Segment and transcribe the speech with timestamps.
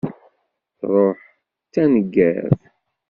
[0.79, 1.19] Truḥ
[1.65, 2.61] d taneggart.